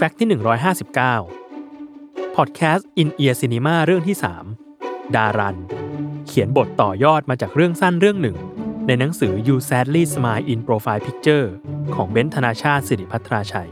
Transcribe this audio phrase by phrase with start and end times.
[0.00, 0.28] fact ที่
[1.16, 4.16] 159 พอดแคสต์ In-Ear Cinema เรื่องที่
[4.64, 5.56] 3 ดารัน
[6.26, 8.36] เขียนบทต่อยอดมาจากเรื่องสั้นเรื่องหนึ่ง
[8.86, 11.46] ในหนังสือ You Sadly Smile in Profile Picture
[11.94, 13.70] ของเบนธนชาติสิริพัทราชัย